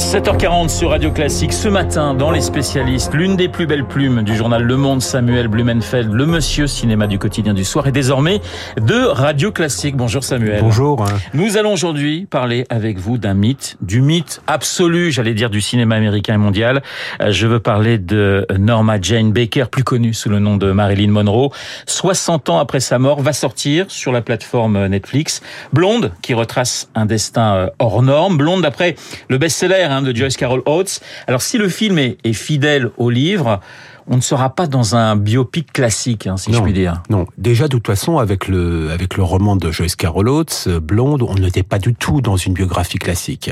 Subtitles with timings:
[0.00, 1.52] 7h40 sur Radio Classique.
[1.52, 5.46] Ce matin, dans Les Spécialistes, l'une des plus belles plumes du journal Le Monde, Samuel
[5.46, 8.40] Blumenfeld, le monsieur cinéma du quotidien du soir et désormais
[8.80, 9.96] de Radio Classique.
[9.96, 10.62] Bonjour Samuel.
[10.62, 11.04] Bonjour.
[11.34, 15.96] Nous allons aujourd'hui parler avec vous d'un mythe, du mythe absolu, j'allais dire, du cinéma
[15.96, 16.82] américain et mondial.
[17.20, 21.10] Euh, je veux parler de Norma Jane Baker, plus connue sous le nom de Marilyn
[21.10, 21.50] Monroe.
[21.86, 25.42] 60 ans après sa mort, va sortir sur la plateforme Netflix
[25.74, 28.38] Blonde, qui retrace un destin euh, hors norme.
[28.38, 28.96] Blonde, d'après
[29.28, 31.00] le best-seller Hein, de Joyce Carol Oates.
[31.26, 33.58] Alors si le film est, fidèle au livre,
[34.06, 37.02] on ne sera pas dans un biopic classique, hein, si je puis dire.
[37.10, 41.22] Non, déjà de toute façon, avec le avec le roman de Joyce Carol Oates, Blonde,
[41.22, 43.50] on n'était pas du tout dans une biographie classique.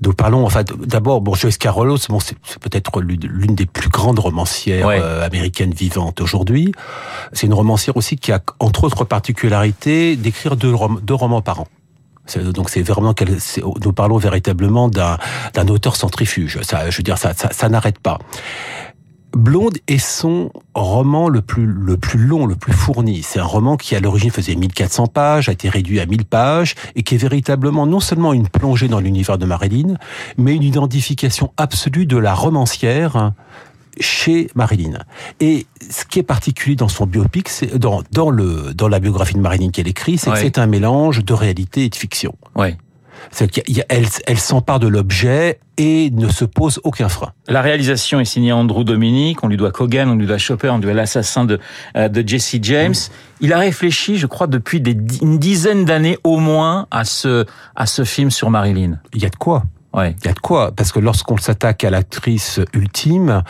[0.00, 4.20] Donc parlons, enfin, d'abord, bon, Joyce Carol Oates, bon, c'est peut-être l'une des plus grandes
[4.20, 6.72] romancières euh, américaines vivantes aujourd'hui.
[7.34, 10.72] C'est une romancière aussi qui a, entre autres particularités, d'écrire deux,
[11.02, 11.68] deux romans par an.
[12.36, 13.14] Donc c'est vraiment
[13.84, 16.60] nous parlons véritablement d'un auteur centrifuge.
[16.62, 18.18] Ça, je veux dire, ça, ça, ça n'arrête pas.
[19.34, 23.22] Blonde est son roman le plus le plus long, le plus fourni.
[23.24, 26.76] C'est un roman qui à l'origine faisait 1400 pages, a été réduit à 1000 pages
[26.94, 29.96] et qui est véritablement non seulement une plongée dans l'univers de Marilyn,
[30.38, 33.32] mais une identification absolue de la romancière
[34.00, 34.98] chez Marilyn.
[35.40, 39.34] Et ce qui est particulier dans son biopic, c'est dans, dans, le, dans la biographie
[39.34, 42.36] de Marilyn qu'elle écrit, c'est que c'est un mélange de réalité et de fiction.
[42.54, 42.76] Ouais.
[43.88, 47.32] Elle, elle s'empare de l'objet et ne se pose aucun frein.
[47.48, 50.76] La réalisation est signée Andrew Dominique, on lui doit Kogan, on lui doit Chopper, on
[50.76, 51.58] lui doit l'assassin de,
[51.96, 52.94] euh, de Jesse James.
[53.40, 57.86] Il a réfléchi, je crois, depuis des, une dizaine d'années au moins à ce, à
[57.86, 58.98] ce film sur Marilyn.
[59.14, 59.64] Il y a de quoi
[59.94, 60.16] Ouais.
[60.20, 63.42] Il y a de quoi Parce que lorsqu'on s'attaque à l'actrice ultime,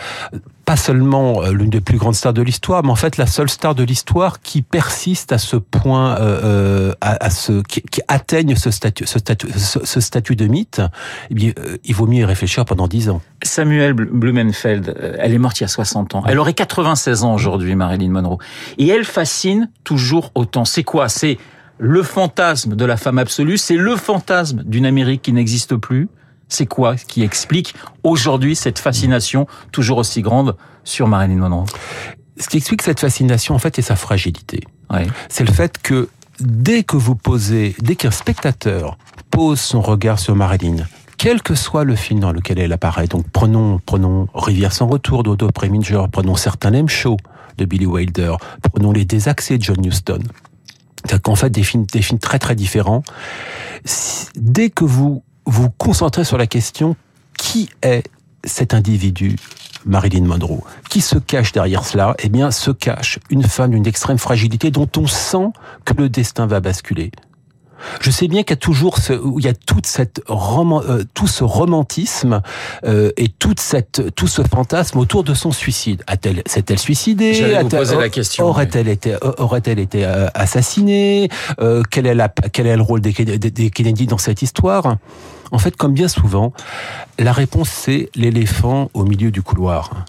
[0.65, 3.49] pas seulement euh, l'une des plus grandes stars de l'histoire, mais en fait la seule
[3.49, 8.57] star de l'histoire qui persiste à ce point, euh, euh à, ce qui, qui, atteigne
[8.57, 10.81] ce statut, ce statut, ce, statut de mythe,
[11.31, 13.21] eh bien, euh, il vaut mieux y réfléchir pendant dix ans.
[13.43, 16.25] Samuel Blumenfeld, elle est morte il y a 60 ans.
[16.27, 18.39] Elle aurait 96 ans aujourd'hui, Marilyn Monroe,
[18.79, 20.65] et elle fascine toujours autant.
[20.65, 21.09] C'est quoi?
[21.09, 21.39] C'est
[21.79, 26.09] le fantasme de la femme absolue, c'est le fantasme d'une Amérique qui n'existe plus.
[26.49, 31.67] C'est quoi qui explique aujourd'hui cette fascination toujours aussi grande sur Marilyn Monroe?
[32.39, 34.65] Ce qui explique cette fascination, en fait, est sa fragilité.
[35.29, 36.09] C'est le fait que
[36.41, 38.99] dès que vous posez, dès qu'un spectateur
[39.31, 40.77] pose son regard sur Marilyn,
[41.19, 45.23] quel que soit le film dans lequel elle apparaît, donc prenons, prenons Rivière sans retour
[45.23, 47.17] d'Odo Preminger, prenons certains Lem Show
[47.57, 50.21] de Billy Wilder, prenons Les Désaxés de John Huston.
[51.09, 53.03] C'est qu'en fait, des films, des films très très différents.
[54.37, 56.97] Dès que vous vous concentrez sur la question
[57.37, 58.05] qui est
[58.45, 59.37] cet individu
[59.87, 60.63] Marilyn Monroe?
[60.89, 62.15] Qui se cache derrière cela?
[62.19, 65.49] Eh bien, se cache une femme d'une extrême fragilité dont on sent
[65.85, 67.11] que le destin va basculer.
[68.01, 71.03] Je sais bien qu'il y a toujours ce, il y a toute cette roman, euh,
[71.15, 72.43] tout ce romantisme
[72.85, 76.03] euh, et toute cette, tout ce fantasme autour de son suicide.
[76.07, 77.59] A-t-elle, s'est-elle suicidée?
[77.63, 78.47] Vous poser la question.
[78.47, 81.29] Aurait-elle été, aurait-elle été euh, assassinée?
[81.91, 84.97] Quel est la, quel est le rôle des, des Kennedy dans cette histoire?
[85.51, 86.53] En fait, comme bien souvent,
[87.19, 90.05] la réponse c'est l'éléphant au milieu du couloir.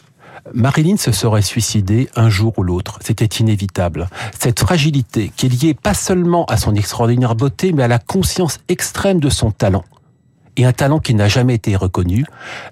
[0.53, 2.99] Marilyn se serait suicidée un jour ou l'autre.
[3.01, 4.07] C'était inévitable.
[4.39, 8.59] Cette fragilité qui est liée pas seulement à son extraordinaire beauté, mais à la conscience
[8.67, 9.83] extrême de son talent,
[10.57, 12.25] et un talent qui n'a jamais été reconnu,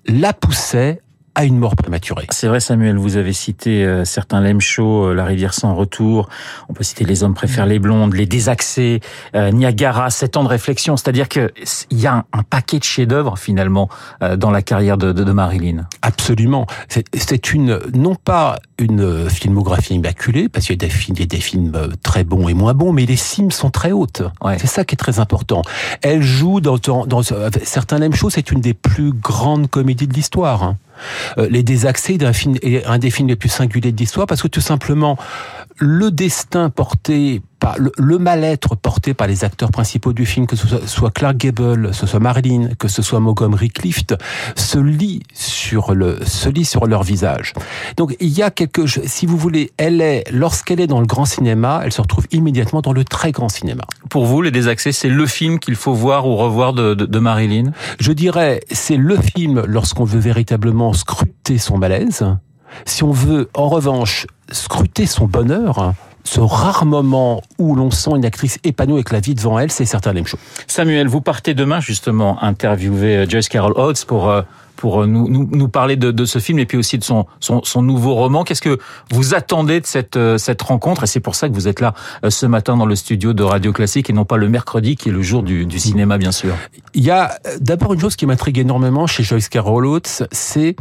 [0.08, 1.02] la poussait
[1.36, 2.28] à une mort prématurée.
[2.30, 6.30] C'est vrai Samuel, vous avez cité euh, certains show, euh, La rivière sans retour,
[6.70, 9.02] on peut citer Les hommes préfèrent les blondes, Les désaxés,
[9.36, 11.50] euh, Niagara, Sept ans de réflexion, c'est-à-dire qu'il
[11.92, 13.90] y a un, paquet de chefs-d'œuvre finalement
[14.38, 15.88] dans la carrière de, de, de Marilyn.
[16.02, 16.68] Absolument.
[16.90, 21.24] C'est une, non pas une filmographie immaculée, parce qu'il y a des films, il y
[21.24, 21.72] a des films
[22.04, 24.22] très bons et moins bons, mais les cimes sont très hautes.
[24.42, 24.58] Ouais.
[24.60, 25.62] C'est ça qui est très important.
[26.02, 30.64] Elle joue dans, dans, dans certains show, c'est une des plus grandes comédies de l'histoire.
[30.64, 30.78] Hein.
[31.38, 34.48] Euh, les désaccès d'un film un des films les plus singuliers de l'histoire parce que
[34.48, 35.18] tout simplement
[35.78, 40.68] le destin porté par le, mal-être porté par les acteurs principaux du film, que ce
[40.86, 44.16] soit, Clark Gable, que ce soit Marilyn, que ce soit Montgomery Clift,
[44.58, 47.54] se lit sur le se lit sur leur visage.
[47.96, 51.24] Donc il y a quelque, si vous voulez, elle est lorsqu'elle est dans le grand
[51.24, 53.84] cinéma, elle se retrouve immédiatement dans le très grand cinéma.
[54.10, 57.20] Pour vous, Les Désaccès, c'est le film qu'il faut voir ou revoir de, de, de
[57.20, 57.72] Marilyn?
[57.98, 62.26] Je dirais, c'est le film lorsqu'on veut véritablement scruter son malaise.
[62.86, 65.94] Si on veut, en revanche, scruter son bonheur,
[66.24, 69.86] ce rare moment où l'on sent une actrice épanouie avec la vie devant elle, c'est
[69.86, 70.40] certain même chose.
[70.68, 74.42] Samuel, vous partez demain justement interviewer euh, Joyce Carol Oates pour euh,
[74.76, 77.64] pour nous, nous, nous parler de, de, ce film et puis aussi de son, son,
[77.64, 78.44] son nouveau roman.
[78.44, 78.80] Qu'est-ce que
[79.12, 81.04] vous attendez de cette, cette rencontre?
[81.04, 81.94] Et c'est pour ça que vous êtes là
[82.28, 85.14] ce matin dans le studio de Radio Classique et non pas le mercredi qui est
[85.14, 86.54] le jour du, du cinéma, bien sûr.
[86.96, 90.76] Il y a d'abord une chose qui m'intrigue énormément chez Joyce Carol Oates, c'est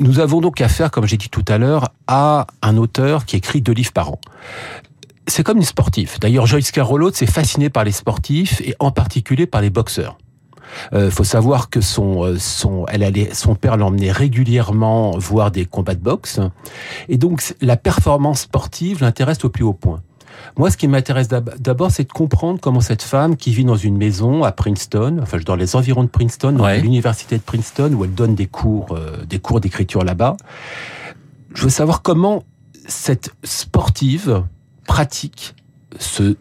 [0.00, 3.60] nous avons donc affaire, comme j'ai dit tout à l'heure, à un auteur qui écrit
[3.60, 4.20] deux livres par an
[5.30, 6.18] c'est comme une sportive.
[6.20, 10.18] D'ailleurs, Joyce Carol Oates est fascinée par les sportifs et en particulier par les boxeurs.
[10.92, 15.64] Euh, faut savoir que son euh, son elle allait son père l'emmenait régulièrement voir des
[15.64, 16.38] combats de boxe
[17.08, 20.00] et donc la performance sportive l'intéresse au plus haut point.
[20.56, 23.96] Moi, ce qui m'intéresse d'abord, c'est de comprendre comment cette femme qui vit dans une
[23.96, 28.14] maison à Princeton, enfin dans les environs de Princeton, dans l'université de Princeton, où elle
[28.14, 30.36] donne des cours, euh, des cours d'écriture là-bas.
[31.54, 32.44] Je veux savoir comment
[32.86, 34.44] cette sportive
[34.86, 35.54] pratique
[35.98, 36.36] ce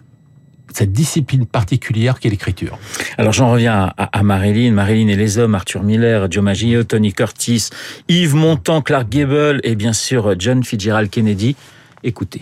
[0.71, 2.77] cette discipline particulière qu'est l'écriture.
[3.17, 7.11] Alors j'en reviens à, à, Marilyn, Marilyn et les hommes, Arthur Miller, Joe Maggio, Tony
[7.11, 7.69] Curtis,
[8.07, 11.55] Yves Montand, Clark Gable et bien sûr John Fitzgerald Kennedy.
[12.03, 12.41] Écoutez.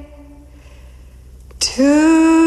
[1.81, 2.40] to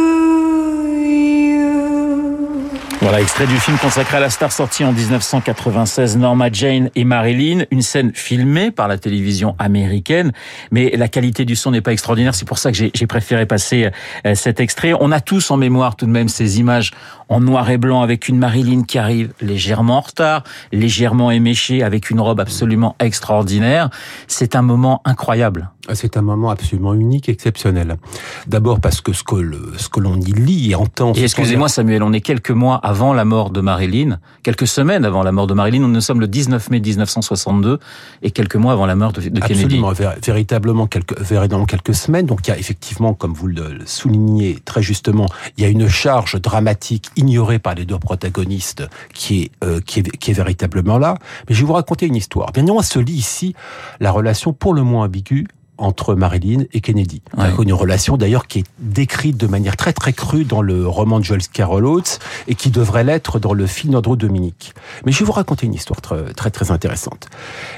[3.15, 7.65] voilà, extrait du film consacré à la star sortie en 1996, Norma Jane et Marilyn,
[7.71, 10.33] une scène filmée par la télévision américaine,
[10.73, 13.91] mais la qualité du son n'est pas extraordinaire, c'est pour ça que j'ai préféré passer
[14.27, 14.95] euh, cet extrait.
[14.99, 16.91] On a tous en mémoire tout de même ces images
[17.29, 22.11] en noir et blanc avec une Marilyn qui arrive légèrement en retard, légèrement éméchée, avec
[22.11, 23.91] une robe absolument extraordinaire.
[24.27, 25.71] C'est un moment incroyable.
[25.93, 27.99] C'est un moment absolument unique, exceptionnel.
[28.47, 29.37] D'abord parce que ce que,
[29.77, 31.13] ce que l'on y lit et entend...
[31.13, 35.23] Et excusez-moi Samuel, on est quelques mois avant la mort de Marilyn, quelques semaines avant
[35.23, 37.79] la mort de Marilyn, nous sommes le 19 mai 1962
[38.23, 39.65] et quelques mois avant la mort de, de Kennedy.
[39.65, 39.93] Absolument,
[40.23, 42.27] véritablement quelques, véritablement quelques semaines.
[42.27, 45.89] Donc il y a effectivement, comme vous le soulignez très justement, il y a une
[45.89, 51.17] charge dramatique ignorée par les deux protagonistes qui est, euh, qui est, véritablement là.
[51.49, 52.53] Mais je vais vous raconter une histoire.
[52.53, 53.55] Bien évidemment, se lit ici
[54.01, 55.47] la relation pour le moins ambiguë
[55.79, 57.23] entre Marilyn et Kennedy.
[57.59, 61.25] Une relation d'ailleurs qui est décrite de manière très très crue dans le roman de
[61.25, 64.75] Joel Carol Oates et qui devrait l'être dans le film d'Andrew Dominique.
[65.05, 67.29] Mais je vais vous raconter une histoire très, très très intéressante.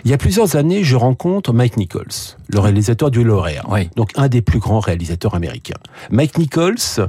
[0.04, 3.64] Il y a plusieurs années, je rencontre Mike Nichols, le réalisateur du Lauréat,
[3.96, 5.78] donc un des plus grands réalisateurs américains.
[6.10, 7.08] Mike Nichols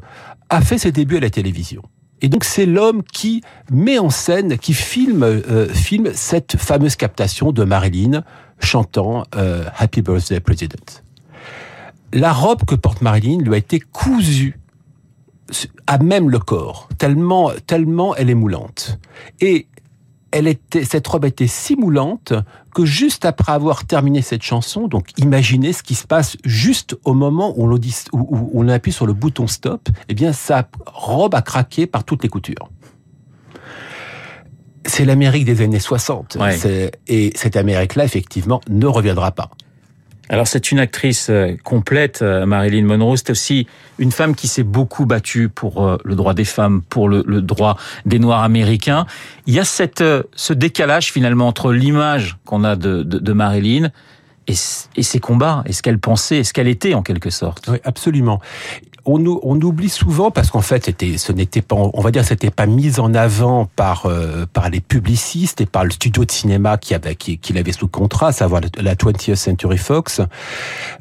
[0.49, 1.81] a fait ses débuts à la télévision.
[2.21, 3.41] Et donc c'est l'homme qui
[3.71, 8.23] met en scène, qui filme, euh, filme cette fameuse captation de Marilyn
[8.59, 11.03] chantant euh, Happy Birthday President.
[12.13, 14.59] La robe que porte Marilyn lui a été cousue
[15.85, 18.99] à même le corps, tellement, tellement elle est moulante.
[19.39, 19.67] Et
[20.31, 22.33] elle cette robe était si moulante
[22.75, 27.13] que juste après avoir terminé cette chanson, donc imaginez ce qui se passe juste au
[27.13, 27.79] moment où on,
[28.13, 32.23] où on appuie sur le bouton stop, eh bien sa robe a craqué par toutes
[32.23, 32.69] les coutures.
[34.97, 36.39] C'est l'Amérique des années 60.
[37.07, 39.51] Et cette Amérique-là, effectivement, ne reviendra pas.
[40.27, 43.15] Alors c'est une actrice euh, complète, euh, Marilyn Monroe.
[43.15, 43.67] C'est aussi
[43.99, 47.77] une femme qui s'est beaucoup battue pour euh, le droit des femmes, pour le, droit
[48.07, 49.05] des Noirs américains.
[49.45, 50.03] Il y a cette,
[50.35, 53.91] ce décalage finalement entre l'image qu'on a de, de, Marilyn
[54.47, 54.55] et,
[54.95, 57.69] et, ses combats, et ce qu'elle pensait, et ce qu'elle était en quelque sorte?
[57.69, 58.41] Oui, absolument
[59.07, 62.65] on, oublie souvent parce qu'en fait, c'était, ce n'était pas, on va dire, c'était pas
[62.65, 67.17] mis en avant par euh, les publicistes et par le studio de cinéma qui avait
[67.53, 70.21] l'avait sous contrat, à savoir la 20th Century Fox.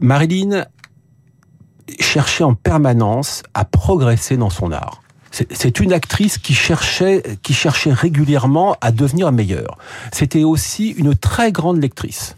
[0.01, 0.65] Marilyn
[2.01, 5.03] cherchait en permanence à progresser dans son art.
[5.31, 9.77] C'est une actrice qui cherchait, qui cherchait régulièrement à devenir meilleure.
[10.13, 12.37] C'était aussi une très grande lectrice.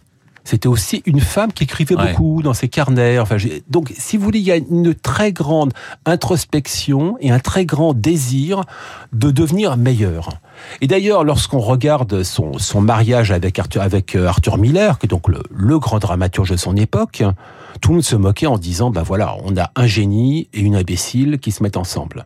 [0.49, 3.19] C'était aussi une femme qui écrivait beaucoup dans ses carnets.
[3.19, 3.37] Enfin,
[3.69, 5.75] donc, si vous voulez, il y a une très grande
[6.07, 8.63] introspection et un très grand désir
[9.13, 10.31] de devenir meilleur.
[10.81, 15.11] Et d'ailleurs, lorsqu'on regarde son, son mariage avec Arthur, avec euh, Arthur Miller, qui est
[15.11, 17.23] donc le, le grand dramaturge de son époque,
[17.83, 20.77] tout le monde se moquait en disant, ben voilà, on a un génie et une
[20.77, 22.25] imbécile qui se mettent ensemble.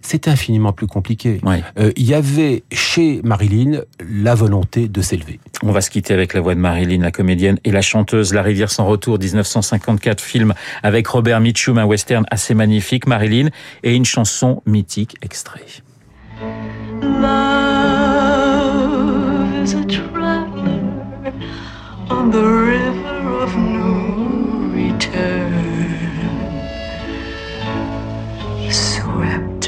[0.00, 1.40] C'était infiniment plus compliqué.
[1.44, 1.62] Ouais.
[1.78, 5.40] Euh, Il y avait chez Marilyn la volonté de s'élever.
[5.62, 8.32] On va se quitter avec la voix de Marilyn, la comédienne et la chanteuse.
[8.32, 13.06] La rivière sans retour, 1954, film avec Robert Mitchum, un western assez magnifique.
[13.06, 13.48] Marilyn
[13.82, 15.64] et une chanson mythique extrait.
[17.98, 20.46] Love is a traveler
[22.10, 22.87] on the river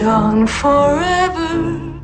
[0.03, 2.01] on forever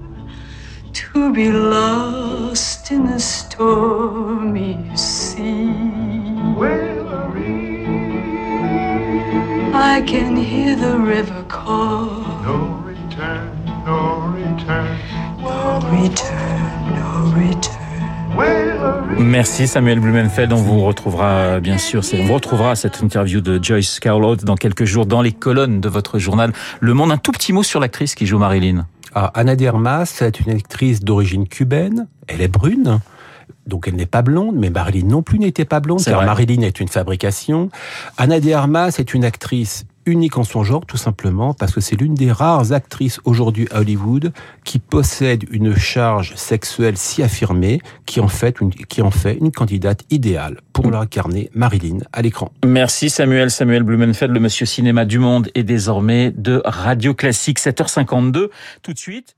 [0.93, 5.71] to be lost in the stormy sea.
[9.73, 12.07] I can hear the river call.
[12.43, 13.65] No return.
[13.87, 14.99] No return,
[15.41, 16.66] no return.
[19.19, 20.53] Merci Samuel Blumenfeld.
[20.53, 24.57] On vous retrouvera bien sûr, on vous retrouvera cette interview de Joyce Carol Oates dans
[24.57, 27.13] quelques jours dans les colonnes de votre journal Le Monde.
[27.13, 28.87] Un tout petit mot sur l'actrice qui joue Marilyn.
[29.15, 32.09] Ah, Anna de Armas est une actrice d'origine cubaine.
[32.27, 33.01] Elle est brune.
[33.67, 36.27] Donc elle n'est pas blonde, mais Marilyn non plus n'était pas blonde, car vrai.
[36.27, 37.71] Marilyn est une fabrication.
[38.19, 41.97] Anna de Armas est une actrice unique en son genre, tout simplement parce que c'est
[41.97, 44.33] l'une des rares actrices aujourd'hui à Hollywood
[44.65, 51.51] qui possède une charge sexuelle si affirmée, qui en fait une, candidate idéale pour l'incarner
[51.55, 52.53] Marilyn à l'écran.
[52.65, 58.49] Merci Samuel, Samuel Blumenfeld, le monsieur cinéma du monde et désormais de Radio Classique, 7h52.
[58.83, 59.35] Tout de suite.